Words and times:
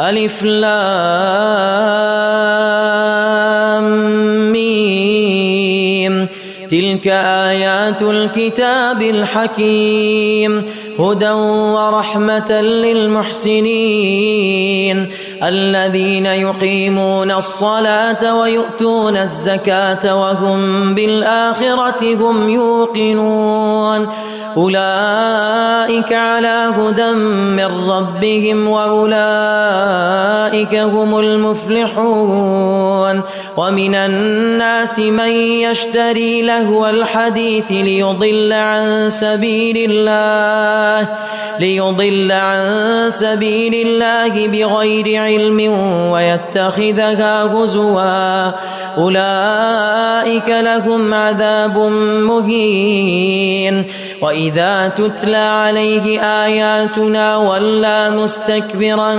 ألف 0.00 0.42
لام 0.42 0.74
ميم. 4.52 6.26
تلك 6.68 7.08
آيات 7.08 8.02
الكتاب 8.02 9.02
الحكيم. 9.02 10.62
هدى 10.98 11.30
ورحمة 11.30 12.50
للمحسنين 12.84 15.10
الذين 15.42 16.26
يقيمون 16.26 17.30
الصلاة 17.30 18.36
ويؤتون 18.36 19.16
الزكاة 19.16 20.20
وهم 20.20 20.94
بالآخرة 20.94 22.14
هم 22.14 22.48
يوقنون. 22.48 24.08
أولئك 24.56 26.12
على 26.12 26.72
هدى 26.78 27.10
من 27.58 27.70
ربهم 27.90 28.68
وأولئك 28.68 30.74
هم 30.74 31.18
المفلحون. 31.18 33.20
ومن 33.56 33.94
الناس 33.94 34.98
من 34.98 35.30
يشتري 35.66 36.42
لهو 36.42 36.86
الحديث 36.86 37.64
ليضل 37.70 38.52
عن 38.52 39.10
سبيل 39.10 39.90
الله. 39.90 40.83
ليضل 41.60 42.32
عن 42.32 42.60
سبيل 43.10 43.74
الله 43.74 44.48
بغير 44.48 45.22
علم 45.22 45.60
ويتخذها 46.10 47.42
هزوا. 47.42 48.50
أولئك 48.98 50.48
لهم 50.48 51.14
عذاب 51.14 51.78
مهين. 52.28 53.84
وإذا 54.20 54.88
تتلى 54.88 55.36
عليه 55.36 56.20
آياتنا 56.20 57.36
ولى 57.36 58.10
مستكبرا 58.10 59.14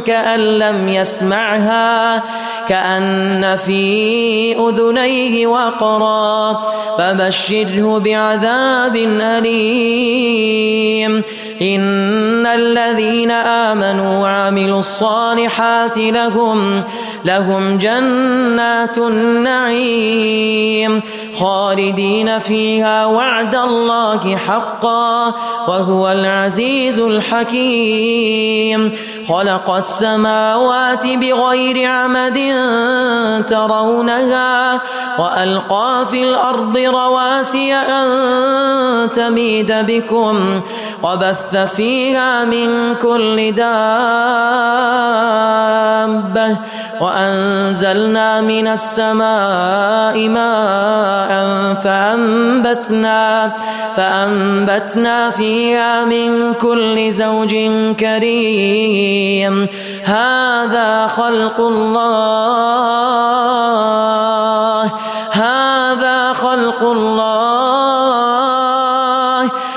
كأن 0.00 0.40
لم 0.40 0.88
يسمعها 0.88 2.22
كأن 2.68 3.56
في 3.56 4.58
أذنيه 4.58 5.46
وقرا 5.46 6.52
فبشره 6.98 7.98
بعذاب 7.98 8.96
أليم. 9.20 11.22
إن 11.62 12.46
الذين 12.46 13.30
آمنوا 13.30 14.22
وعملوا 14.22 14.78
الصالحات 14.78 15.98
لهم 15.98 16.82
لهم 17.24 17.78
جنات 17.78 18.98
النعيم 18.98 21.02
خالدين 21.34 22.38
فيها 22.38 23.06
وعد 23.06 23.54
الله 23.54 24.36
حقا 24.36 25.34
وهو 25.68 26.12
العزيز 26.12 27.00
الحكيم. 27.00 28.92
خلق 29.28 29.70
السماوات 29.70 31.06
بغير 31.06 31.90
عمد 31.90 32.38
ترونها 33.48 34.80
وألقى 35.18 36.06
في 36.10 36.22
الأرض 36.22 36.76
رواسي 36.78 37.74
أن 37.74 39.10
تميد 39.10 39.72
بكم 39.72 40.60
وبث 41.02 41.56
فيها 41.56 42.44
من 42.44 42.94
كل 43.02 43.52
دابة 43.52 43.72
وأنزلنا 47.00 48.40
من 48.40 48.66
السماء 48.66 50.28
ماء 50.28 51.32
فأنبتنا 51.84 53.52
فأنبتنا 53.96 55.30
فيها 55.30 56.04
من 56.04 56.54
كل 56.54 57.10
زوج 57.10 57.54
كريم. 58.00 59.68
هذا 60.04 61.06
خلق 61.06 61.60
الله. 61.60 62.92
هذا 65.32 66.32
خلق 66.32 66.82
الله. 66.82 68.41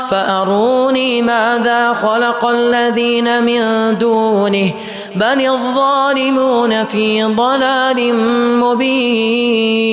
فأروني 0.09 1.21
ماذا 1.21 1.93
خلق 1.93 2.45
الذين 2.45 3.43
من 3.43 3.97
دونه 3.97 4.71
بل 5.15 5.45
الظالمون 5.47 6.85
في 6.85 7.23
ضلال 7.23 8.13
مبين. 8.59 9.85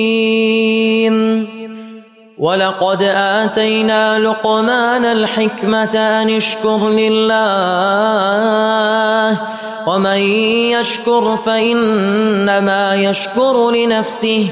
ولقد 2.37 3.03
آتينا 3.15 4.19
لقمان 4.19 5.05
الحكمة 5.05 5.95
أن 5.95 6.29
اشكر 6.29 6.89
لله 6.89 7.33
ومن 9.87 10.17
يشكر 10.75 11.37
فإنما 11.37 12.95
يشكر 12.95 13.71
لنفسه. 13.71 14.51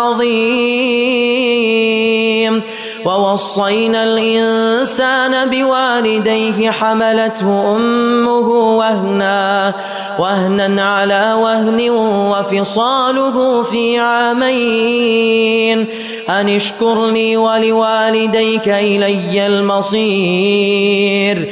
ووصينا 3.05 4.03
الإنسان 4.03 5.49
بوالديه 5.49 6.71
حملته 6.71 7.75
أمه 7.75 8.77
وهنا 8.77 9.73
وهنا 10.19 10.85
على 10.85 11.33
وهن 11.33 11.89
وفصاله 11.89 13.63
في 13.63 13.99
عامين. 13.99 15.87
أن 16.29 16.49
اشكر 16.49 17.05
لي 17.05 17.37
ولوالديك 17.37 18.69
إلي 18.69 19.47
المصير. 19.47 21.51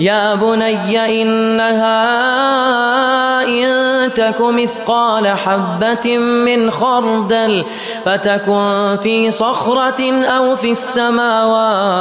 يا 0.00 0.34
بني 0.34 1.22
إنها 1.22 2.02
إن 3.44 4.14
تك 4.14 4.40
مثقال 4.40 5.28
حبة 5.28 6.18
من 6.18 6.70
خردل 6.70 7.64
فتكن 8.04 8.98
في 9.02 9.30
صخرة 9.30 10.24
أو 10.24 10.56
في 10.56 10.70
السماوات. 10.70 11.92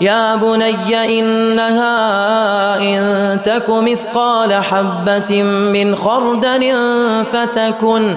يا 0.00 0.36
بني 0.36 1.20
إنها 1.20 2.76
إن 2.78 3.42
تك 3.42 3.68
مثقال 3.68 4.54
حبة 4.54 5.42
من 5.42 5.96
خردل 5.96 6.74
فتكن 7.32 8.16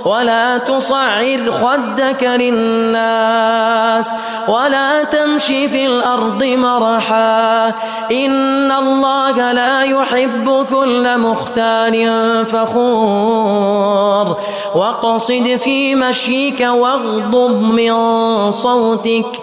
ولا 0.05 0.59
تصعر 0.59 1.53
خدك 1.53 2.23
للناس 2.23 4.13
ولا 4.49 5.05
تمشي 5.05 5.69
في 5.69 5.87
الأرض 5.87 6.45
مرحا. 6.45 7.69
إن 8.13 8.73
الله 8.73 9.53
لا 9.53 9.83
يحب 9.83 10.67
كل 10.71 11.19
مختال 11.19 12.47
فخور. 12.47 14.37
واقصد 14.75 15.57
في 15.57 15.95
مشيك 15.95 16.61
واغضب 16.61 17.63
من 17.63 17.93
صوتك. 18.51 19.43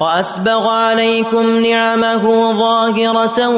وأسبغ 0.00 0.68
عليكم 0.68 1.64
نعمه 1.66 2.52
ظاهرة 2.52 3.48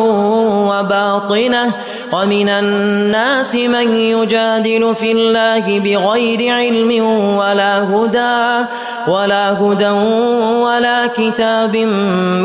وباطنة 0.69 1.75
ومن 2.12 2.49
الناس 2.49 3.55
من 3.55 3.94
يجادل 3.94 4.94
في 4.94 5.12
الله 5.12 5.81
بغير 5.81 6.55
علم 6.55 7.05
ولا 7.37 7.83
هدى 7.83 8.67
ولا 9.09 9.53
هدى 9.53 9.89
ولا 10.61 11.06
كتاب 11.06 11.77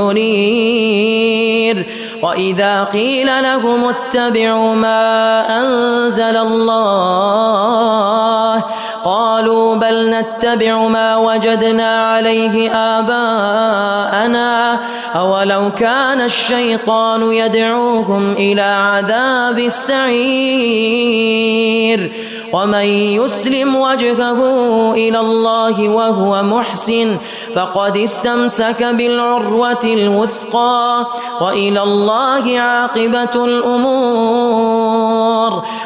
منير 0.01 1.85
وإذا 2.21 2.83
قيل 2.83 3.43
لهم 3.43 3.83
اتبعوا 3.83 4.75
ما 4.75 5.41
أنزل 5.59 6.37
الله 6.37 7.37
قالوا 9.07 9.75
بل 9.75 10.09
نتبع 10.09 10.87
ما 10.87 11.15
وجدنا 11.15 12.11
عليه 12.11 12.71
آباءنا. 12.71 14.79
أولو 15.15 15.71
كان 15.79 16.21
الشيطان 16.21 17.31
يدعوهم 17.31 18.31
إلى 18.31 18.61
عذاب 18.61 19.59
السعير. 19.59 20.87
ومن 22.53 22.85
يسلم 22.85 23.75
وجهه 23.75 24.39
إلى 24.93 25.19
الله 25.19 25.89
وهو 25.89 26.43
محسن 26.43 27.17
فقد 27.55 27.97
استمسك 27.97 28.83
بالعروة 28.83 29.83
الوثقى. 29.83 31.05
وإلى 31.41 31.83
الله 31.83 32.59
عاقبة 32.59 33.45
الأمور. 33.45 34.97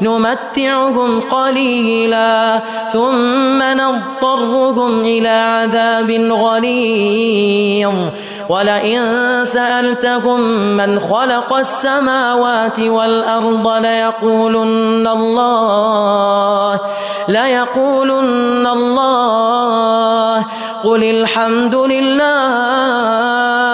نمتعهم 0.00 1.20
قليلا 1.20 2.60
ثم 2.92 3.62
نضطرهم 3.62 5.00
إلى 5.00 5.28
عذاب 5.28 6.10
غليظ. 6.30 7.94
ولئن 8.48 9.00
سألتهم 9.44 10.40
من 10.76 11.00
خلق 11.00 11.56
السماوات 11.56 12.80
والأرض 12.80 13.68
ليقولن 13.68 15.06
الله 15.06 16.80
ليقولن 17.28 18.66
الله. 18.66 20.44
قل 20.84 21.04
الحمد 21.04 21.74
لله 21.74 23.73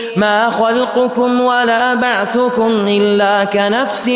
ما 0.15 0.49
خلقكم 0.49 1.41
ولا 1.41 1.93
بعثكم 1.93 2.71
إلا 2.87 3.43
كنفس 3.43 4.09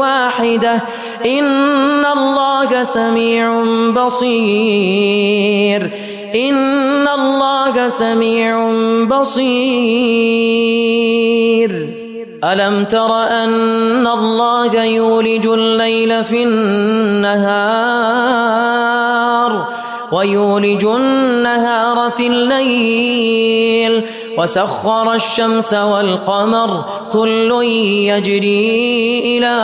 واحدة. 0.00 0.82
إن 1.26 2.06
الله 2.06 2.82
سميع 2.82 3.64
بصير. 4.06 5.90
إن 6.34 7.08
الله 7.08 7.88
سميع 7.88 8.70
بصير. 9.10 10.28
ألم 12.44 12.84
تر 12.84 13.22
أن 13.22 14.06
الله 14.06 14.84
يولج 14.84 15.46
الليل 15.46 16.24
في 16.24 16.42
النهار 16.42 18.08
ويولج 20.12 20.84
النهار 20.84 22.10
في 22.10 22.26
الليل 22.26 24.02
وسخر 24.38 25.12
الشمس 25.12 25.74
والقمر 25.74 26.84
كل 27.12 27.62
يجري 28.10 29.38
إلى 29.38 29.56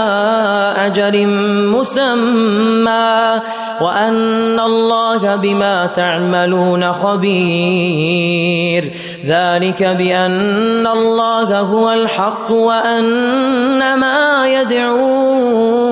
أجل 0.87 1.26
مسمى 1.71 3.40
وأن 3.81 4.61
الله 4.61 5.37
بما 5.37 5.87
تعملون 5.87 6.93
خبير 6.93 8.93
ذلك 9.26 9.83
بأن 9.83 10.87
الله 10.87 11.61
هو 11.61 11.93
الحق 11.93 12.50
وأن 12.50 13.99
ما 13.99 14.49
يدعون 14.49 15.85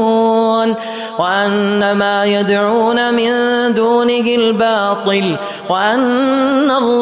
وأن 1.19 1.93
ما 1.93 2.25
يدعون 2.25 3.15
من 3.15 3.31
دونه 3.75 4.35
الباطل 4.35 5.37
وأن 5.69 6.71
الله 6.71 7.02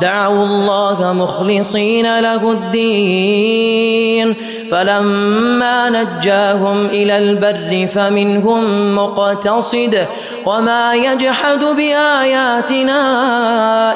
دعوا 0.00 0.44
الله 0.44 1.12
مخلصين 1.12 2.20
له 2.20 2.52
الدين. 2.52 4.34
فلما 4.70 5.90
نجاهم 5.90 6.86
إلى 6.86 7.18
البر 7.18 7.86
فمنهم 7.94 8.94
مقتصد 8.96 10.06
وما 10.46 10.94
يجحد 10.94 11.64
بآياتنا 11.64 13.02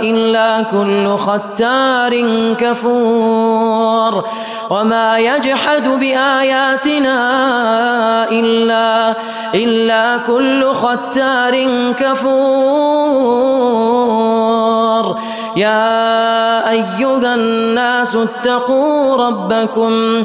إلا 0.01 0.63
كل 0.63 1.17
ختار 1.19 2.21
كفور. 2.61 4.25
وما 4.71 5.19
يجحد 5.19 5.89
بآياتنا 5.89 7.19
إلا 8.31 9.15
إلا 9.55 10.17
كل 10.27 10.75
ختار 10.75 11.67
كفور. 12.01 13.03
يا 15.57 16.71
أيها 16.71 17.35
الناس 17.35 18.17
اتقوا 18.17 19.17
ربكم 19.27 20.25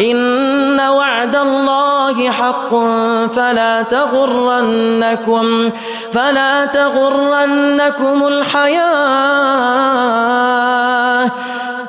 إن 0.00 0.80
وعد 0.80 1.36
الله 1.36 2.30
حق 2.30 2.70
فلا 3.34 3.82
تغرنكم 3.82 5.70
فلا 6.12 6.64
تغرنكم 6.66 8.26
الحياة 8.26 9.68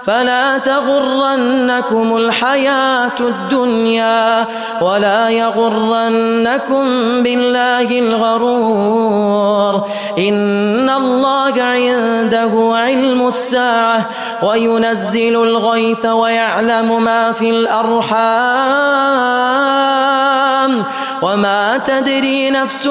فلا 0.06 0.58
تغرنكم 0.58 2.18
الحياة 2.18 3.20
الدنيا 3.20 4.46
ولا 4.82 5.30
يغرنكم 5.30 6.84
بالله 7.24 8.00
الغرور 8.00 9.86
إن 10.18 10.90
الله 10.90 11.64
عنده 11.64 12.72
علم 12.74 13.28
الساعة 13.28 14.10
وينزل 14.44 15.44
الغيث 15.44 16.06
ويعلم 16.06 17.04
ما 17.04 17.32
في 17.32 17.50
الأرحام 17.50 18.70
وما 21.22 21.78
تدري 21.78 22.50
نفس 22.50 22.88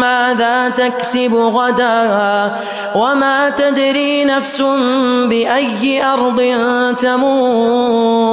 ماذا 0.00 0.68
تكسب 0.68 1.34
غدا 1.34 2.52
وما 2.94 3.50
تدري 3.50 4.24
نفس 4.24 4.62
بأي 5.26 6.04
أرض 6.04 6.42
تموت 7.00 8.32